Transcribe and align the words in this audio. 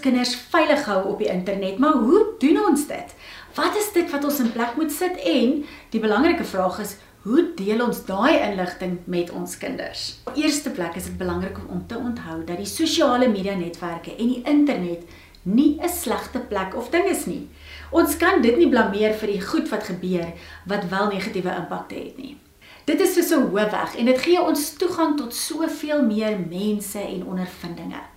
kinders 0.00 0.34
veilig 0.50 0.84
hou 0.88 1.00
op 1.10 1.18
die 1.20 1.28
internet, 1.28 1.78
maar 1.78 1.98
hoe 2.00 2.20
doen 2.38 2.60
ons 2.64 2.86
dit? 2.88 3.14
Wat 3.54 3.76
is 3.76 3.92
dit 3.94 4.10
wat 4.10 4.24
ons 4.24 4.40
in 4.42 4.52
plek 4.52 4.76
moet 4.76 4.92
sit 4.92 5.18
en 5.30 5.64
die 5.92 6.00
belangrike 6.00 6.44
vraag 6.44 6.80
is, 6.82 6.96
hoe 7.24 7.44
deel 7.56 7.80
ons 7.84 8.02
daai 8.08 8.38
inligting 8.38 8.98
met 9.04 9.30
ons 9.30 9.56
kinders? 9.60 10.06
In 10.32 10.42
eerste 10.42 10.72
plek 10.74 10.96
is 10.96 11.06
dit 11.08 11.18
belangrik 11.20 11.60
om 11.68 11.84
te 11.86 11.96
onthou 11.96 12.40
dat 12.44 12.60
die 12.60 12.68
sosiale 12.68 13.28
media 13.28 13.54
netwerke 13.56 14.16
en 14.16 14.32
die 14.32 14.42
internet 14.44 15.04
nie 15.42 15.78
'n 15.80 15.88
slegte 15.88 16.38
plek 16.38 16.76
of 16.76 16.90
ding 16.90 17.04
is 17.04 17.26
nie. 17.26 17.48
Ons 17.90 18.16
kan 18.16 18.42
dit 18.42 18.56
nie 18.56 18.68
blameer 18.68 19.14
vir 19.14 19.28
die 19.28 19.40
goed 19.40 19.68
wat 19.68 19.84
gebeur 19.84 20.32
wat 20.66 20.88
wel 20.88 21.06
negatiewe 21.12 21.54
impakte 21.56 21.94
het 21.94 22.16
nie. 22.16 22.36
Dit 22.84 23.00
is 23.00 23.28
so 23.28 23.40
'n 23.40 23.50
hoofweg 23.50 23.96
en 23.96 24.04
dit 24.04 24.18
gee 24.18 24.40
ons 24.42 24.72
toegang 24.76 25.16
tot 25.16 25.34
soveel 25.34 26.02
meer 26.02 26.38
mense 26.48 26.98
en 26.98 27.26
ondervindinge. 27.26 28.13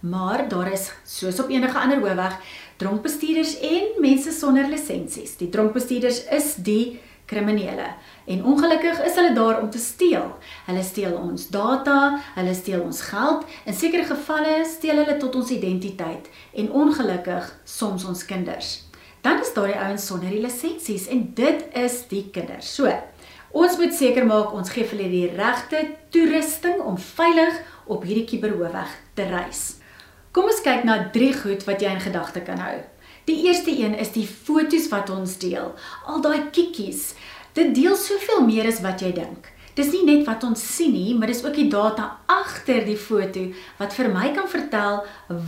Maar 0.00 0.48
daar 0.48 0.72
is 0.72 0.90
soos 1.04 1.40
op 1.40 1.50
enige 1.50 1.78
ander 1.78 2.00
hoofweg 2.00 2.36
dronkbestuurders 2.76 3.58
en 3.60 4.00
mense 4.00 4.32
sonder 4.32 4.68
lisensies. 4.68 5.36
Die 5.40 5.48
dronkbestuurders 5.48 6.24
is 6.36 6.54
die 6.54 7.00
kriminele 7.26 7.88
en 8.26 8.44
ongelukkig 8.44 9.00
is 9.06 9.16
hulle 9.18 9.32
daar 9.34 9.60
om 9.62 9.70
te 9.70 9.80
steel. 9.82 10.28
Hulle 10.66 10.82
steel 10.82 11.16
ons 11.16 11.48
data, 11.50 12.20
hulle 12.36 12.54
steel 12.54 12.84
ons 12.84 13.00
geld, 13.08 13.46
in 13.64 13.74
sekere 13.74 14.04
gevalle 14.06 14.60
steel 14.68 15.02
hulle 15.02 15.16
tot 15.22 15.34
ons 15.40 15.50
identiteit 15.50 16.28
en 16.54 16.70
ongelukkig 16.70 17.48
soms 17.64 18.04
ons 18.04 18.24
kinders. 18.24 18.82
Dan 19.24 19.40
is 19.42 19.54
daar 19.56 19.72
die 19.72 19.80
ouens 19.80 20.06
sonder 20.06 20.30
die 20.30 20.44
lisensies 20.44 21.08
en 21.10 21.30
dit 21.34 21.66
is 21.74 22.02
die 22.12 22.28
kinders. 22.30 22.74
So, 22.76 22.92
Ons 23.56 23.78
moet 23.80 23.94
seker 23.96 24.26
maak 24.28 24.52
ons 24.52 24.68
gee 24.68 24.84
vir 24.84 24.98
hulle 24.98 25.12
die 25.12 25.28
regte 25.32 25.78
toerusting 26.12 26.80
om 26.84 26.98
veilig 27.00 27.56
op 27.88 28.02
hierdie 28.04 28.26
kuberhoofweg 28.28 28.90
te 29.16 29.24
reis. 29.30 29.62
Kom 30.36 30.50
ons 30.52 30.58
kyk 30.60 30.82
na 30.84 30.98
drie 31.14 31.30
goed 31.32 31.62
wat 31.64 31.80
jy 31.80 31.94
in 31.96 32.02
gedagte 32.04 32.42
kan 32.44 32.58
hou. 32.60 32.74
Die 33.24 33.38
eerste 33.48 33.72
een 33.72 33.94
is 33.96 34.10
die 34.12 34.26
fotos 34.28 34.90
wat 34.92 35.08
ons 35.08 35.38
deel. 35.40 35.70
Al 36.04 36.20
daai 36.20 36.50
kikkies. 36.52 37.14
Dit 37.56 37.72
deel 37.72 37.96
soveel 37.96 38.44
meer 38.44 38.68
as 38.68 38.82
wat 38.84 39.00
jy 39.00 39.14
dink. 39.16 39.48
Dis 39.80 39.88
nie 39.94 40.02
net 40.04 40.26
wat 40.28 40.44
ons 40.44 40.60
sien 40.60 40.92
nie, 40.92 41.14
maar 41.16 41.32
dis 41.32 41.40
ook 41.40 41.56
die 41.56 41.70
data 41.72 42.10
agter 42.28 42.84
die 42.84 42.98
foto 43.00 43.46
wat 43.80 43.96
vir 43.96 44.12
my 44.12 44.28
kan 44.36 44.44
vertel 44.52 45.00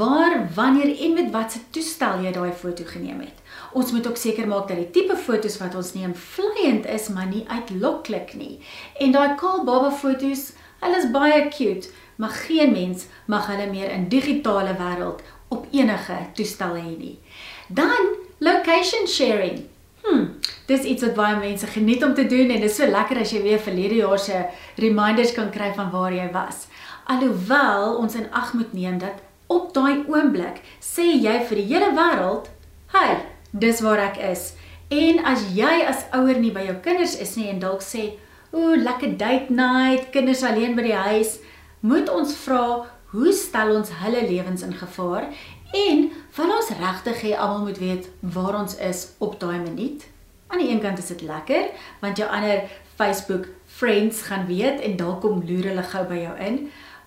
waar, 0.00 0.36
wanneer 0.58 0.90
en 1.06 1.14
met 1.14 1.30
watse 1.30 1.62
toestel 1.70 2.26
jy 2.26 2.34
daai 2.34 2.50
foto 2.50 2.82
geneem 2.90 3.22
het. 3.22 3.38
Ons 3.78 3.94
moet 3.94 4.06
ook 4.10 4.18
seker 4.18 4.50
maak 4.50 4.66
dat 4.66 4.82
die 4.82 4.90
tipe 4.98 5.14
fotos 5.14 5.60
wat 5.62 5.78
ons 5.78 5.94
neem 5.94 6.18
vleiend 6.18 6.90
is, 6.90 7.06
maar 7.14 7.30
nie 7.30 7.46
uitloklik 7.46 8.34
nie. 8.34 8.56
En 8.98 9.14
daai 9.14 9.38
kaal 9.38 9.62
baba 9.62 9.94
fotos, 9.94 10.48
hulle 10.82 11.02
is 11.02 11.10
baie 11.14 11.44
cute, 11.54 11.94
maar 12.22 12.30
geen 12.30 12.70
mens 12.72 13.08
mag 13.26 13.48
hulle 13.50 13.66
meer 13.66 13.90
in 13.90 14.04
digitale 14.08 14.76
wêreld 14.78 15.22
op 15.50 15.66
enige 15.74 16.18
toestel 16.38 16.76
hê 16.78 16.92
nie. 16.94 17.18
Dan 17.66 18.14
location 18.38 19.08
sharing. 19.10 19.64
Hm, 20.02 20.28
dis 20.66 20.86
iets 20.86 21.02
wat 21.02 21.18
baie 21.18 21.36
mense 21.40 21.66
geniet 21.66 22.04
om 22.06 22.14
te 22.14 22.26
doen 22.26 22.54
en 22.54 22.62
dit 22.62 22.70
is 22.70 22.78
so 22.78 22.86
lekker 22.86 23.18
as 23.24 23.34
jy 23.34 23.42
weer 23.42 23.58
verlede 23.58 23.98
jaar 23.98 24.22
se 24.22 24.38
reminders 24.78 25.34
kan 25.34 25.50
kry 25.50 25.72
van 25.74 25.90
waar 25.90 26.14
jy 26.14 26.30
was. 26.30 26.68
Alhoewel 27.10 27.98
ons 27.98 28.14
in 28.14 28.30
ag 28.30 28.54
moet 28.54 28.72
neem 28.72 29.02
dat 29.02 29.18
op 29.50 29.74
daai 29.74 30.06
oomblik 30.06 30.62
sê 30.78 31.10
jy 31.26 31.36
vir 31.48 31.58
die 31.58 31.68
hele 31.74 31.90
wêreld, 31.98 32.50
"Hey, 32.94 33.18
dis 33.50 33.80
waar 33.80 33.98
ek 33.98 34.16
is." 34.30 34.52
En 34.90 35.24
as 35.24 35.42
jy 35.54 35.84
as 35.88 36.06
ouer 36.12 36.38
nie 36.38 36.54
by 36.54 36.66
jou 36.70 36.76
kinders 36.84 37.18
is 37.18 37.36
nie 37.36 37.48
en 37.48 37.58
dalk 37.58 37.82
sê, 37.82 38.12
"O, 38.52 38.76
lekker 38.76 39.16
date 39.16 39.50
night, 39.50 40.10
kinders 40.12 40.42
alleen 40.42 40.76
by 40.76 40.82
die 40.82 41.02
huis," 41.10 41.38
moet 41.82 42.08
ons 42.10 42.34
vra, 42.46 42.86
"Hoe 43.12 43.32
stel 43.32 43.74
ons 43.76 43.90
hulle 44.00 44.22
lewens 44.28 44.62
in 44.62 44.74
gevaar 44.74 45.28
En 45.72 46.10
wil 46.36 46.50
ons 46.52 46.70
regtig 46.76 47.20
hê 47.24 47.30
almal 47.32 47.64
moet 47.64 47.78
weet 47.80 48.08
waar 48.20 48.58
ons 48.60 48.74
is 48.76 49.06
op 49.24 49.38
daai 49.40 49.58
minuut? 49.58 50.04
Aan 50.52 50.60
die 50.60 50.68
een 50.68 50.82
kant 50.84 50.98
is 51.00 51.08
dit 51.08 51.22
lekker, 51.24 51.70
want 52.00 52.20
jou 52.20 52.28
ander 52.28 52.66
Facebook 53.00 53.48
friends 53.64 54.20
gaan 54.28 54.44
weet 54.46 54.82
en 54.84 54.98
dalk 55.00 55.22
kom 55.24 55.40
loer 55.48 55.70
hulle 55.70 55.84
gou 55.94 56.02
by 56.10 56.18
jou 56.26 56.34
in. 56.44 56.58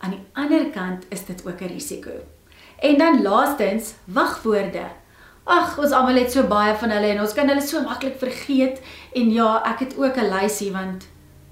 Aan 0.01 0.15
die 0.15 0.23
ander 0.33 0.65
kant 0.73 1.05
is 1.13 1.27
dit 1.29 1.45
ook 1.45 1.61
'n 1.61 1.73
risiko. 1.77 2.11
En 2.81 2.97
dan 2.97 3.21
laastens, 3.21 3.93
wagwoorde. 4.05 4.85
Ag, 5.43 5.77
ons 5.77 5.91
almal 5.91 6.15
het 6.15 6.31
so 6.31 6.43
baie 6.43 6.75
van 6.75 6.89
hulle 6.89 7.07
en 7.07 7.21
ons 7.21 7.33
kan 7.33 7.47
hulle 7.47 7.61
so 7.61 7.81
maklik 7.81 8.17
vergeet 8.17 8.81
en 9.13 9.31
ja, 9.31 9.61
ek 9.63 9.79
het 9.79 9.97
ook 9.97 10.17
'n 10.17 10.33
lysie 10.33 10.71
want 10.71 11.05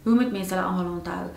hoe 0.04 0.16
moet 0.16 0.32
mense 0.32 0.54
hulle 0.54 0.68
almal 0.68 0.92
onthou? 0.92 1.30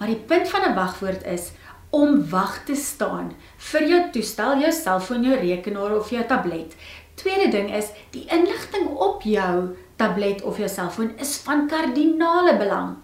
Maar 0.00 0.08
die 0.08 0.24
punt 0.30 0.48
van 0.48 0.62
'n 0.64 0.74
wagwoord 0.74 1.24
is 1.28 1.50
om 1.90 2.28
wag 2.30 2.64
te 2.64 2.74
staan 2.74 3.32
vir 3.56 3.88
jou 3.88 4.00
toestel, 4.12 4.58
jou 4.58 4.72
selfoon, 4.72 5.22
jou 5.22 5.36
rekenaar 5.36 5.96
of 5.96 6.10
jou 6.10 6.26
tablet. 6.26 6.74
Tweede 7.14 7.50
ding 7.50 7.74
is 7.74 7.90
die 8.10 8.24
inligting 8.32 8.88
op 8.96 9.22
jou 9.22 9.76
tablet 9.96 10.42
of 10.42 10.56
jou 10.56 10.68
selfoon 10.68 11.12
is 11.18 11.36
van 11.44 11.66
kardinale 11.68 12.56
belang. 12.56 12.96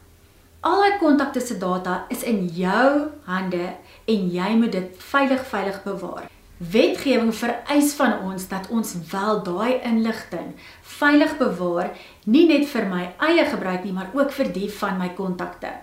Al 0.60 0.80
daai 0.80 0.98
kontakte 0.98 1.40
se 1.40 1.58
data 1.58 2.06
is 2.08 2.22
in 2.22 2.46
jou 2.46 3.10
hande 3.24 3.76
en 4.04 4.30
jy 4.32 4.48
moet 4.56 4.72
dit 4.72 4.96
veilig 4.98 5.44
veilig 5.46 5.82
bewaar. 5.82 6.30
Wetgewing 6.56 7.34
vereis 7.34 7.92
van 7.94 8.22
ons 8.24 8.48
dat 8.48 8.70
ons 8.72 8.94
wel 9.10 9.42
daai 9.42 9.80
inligting 9.84 10.54
veilig 10.82 11.36
bewaar, 11.36 11.90
nie 12.24 12.46
net 12.48 12.64
vir 12.68 12.88
my 12.88 13.02
eie 13.18 13.44
gebruik 13.44 13.84
nie, 13.84 13.92
maar 13.92 14.08
ook 14.14 14.32
vir 14.32 14.52
die 14.52 14.70
van 14.78 14.96
my 14.98 15.10
kontakte. 15.18 15.74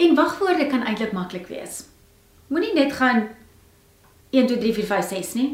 En 0.00 0.14
wagwoorde 0.14 0.66
kan 0.66 0.84
eintlik 0.84 1.12
maklik 1.12 1.46
wees. 1.46 1.82
Moenie 2.48 2.72
net 2.72 2.92
gaan 2.92 3.28
1 4.30 4.46
2 4.46 4.58
3 4.58 4.74
4 4.74 4.84
5 4.84 5.08
6 5.08 5.32
nie. 5.36 5.50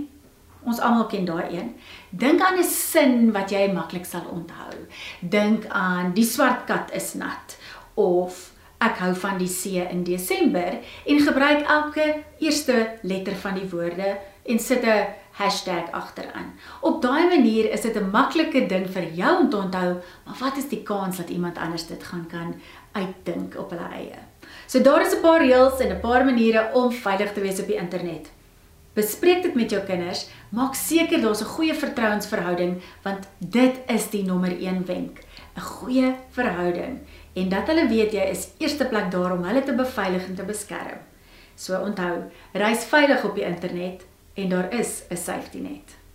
Ons 0.62 0.78
almal 0.78 1.06
ken 1.10 1.24
daai 1.26 1.56
een. 1.56 1.72
Dink 2.10 2.40
aan 2.40 2.58
'n 2.58 2.64
sin 2.64 3.32
wat 3.32 3.50
jy 3.50 3.72
maklik 3.72 4.06
sal 4.06 4.26
onthou. 4.30 4.86
Dink 5.20 5.66
aan 5.66 6.12
die 6.14 6.24
swart 6.24 6.64
kat 6.66 6.92
is 6.94 7.14
nat 7.14 7.58
of 7.94 8.52
ek 8.78 8.98
hou 8.98 9.14
van 9.14 9.38
die 9.38 9.48
see 9.48 9.82
in 9.90 10.04
Desember 10.04 10.78
en 11.06 11.20
gebruik 11.20 11.66
elke 11.66 12.22
eerste 12.38 12.98
letter 13.02 13.34
van 13.34 13.54
die 13.54 13.68
woorde 13.70 14.18
en 14.42 14.58
sit 14.58 14.84
'n 14.84 15.06
hashtag 15.32 15.90
agteraan. 15.90 16.54
Op 16.80 17.02
daai 17.02 17.26
manier 17.28 17.70
is 17.72 17.80
dit 17.80 17.96
'n 17.96 18.10
maklike 18.10 18.66
ding 18.66 18.86
vir 18.90 19.12
jou 19.12 19.40
om 19.40 19.50
te 19.50 19.56
onthou, 19.56 19.96
maar 20.24 20.38
wat 20.38 20.56
is 20.56 20.68
die 20.68 20.82
kans 20.82 21.16
dat 21.16 21.28
iemand 21.28 21.58
anders 21.58 21.86
dit 21.86 22.02
gaan 22.02 22.26
kan 22.26 22.54
uitdink 22.92 23.56
op 23.58 23.70
hulle 23.70 23.88
eie? 23.92 24.25
So 24.66 24.82
daar 24.82 25.02
is 25.06 25.14
'n 25.14 25.20
paar 25.20 25.40
reëls 25.40 25.80
en 25.80 25.92
'n 25.92 26.00
paar 26.00 26.24
maniere 26.24 26.70
om 26.74 26.92
veilig 26.92 27.32
te 27.32 27.40
wees 27.40 27.60
op 27.60 27.66
die 27.66 27.76
internet. 27.76 28.30
Bespreek 28.94 29.42
dit 29.42 29.54
met 29.54 29.70
jou 29.70 29.82
kinders, 29.84 30.28
maak 30.48 30.74
seker 30.74 31.20
daar's 31.20 31.40
'n 31.40 31.54
goeie 31.56 31.74
vertrouensverhouding 31.74 32.82
want 33.02 33.26
dit 33.38 33.74
is 33.86 34.10
die 34.10 34.24
nommer 34.24 34.50
1 34.50 34.86
wenk, 34.86 35.18
'n 35.56 35.60
goeie 35.60 36.14
verhouding 36.30 36.98
en 37.34 37.48
dat 37.48 37.66
hulle 37.66 37.88
weet 37.88 38.12
jy 38.12 38.24
is 38.30 38.48
eerste 38.58 38.84
plek 38.84 39.10
daar 39.10 39.32
om 39.32 39.44
hulle 39.44 39.62
te 39.62 39.72
beveilig 39.74 40.26
en 40.26 40.34
te 40.34 40.42
beskerm. 40.42 40.98
So 41.54 41.78
onthou, 41.78 42.22
reis 42.52 42.84
veilig 42.84 43.24
op 43.24 43.34
die 43.34 43.44
internet 43.44 44.04
en 44.34 44.48
daar 44.48 44.72
is 44.72 45.02
'n 45.10 45.16
safety 45.16 45.58
net. 45.58 46.05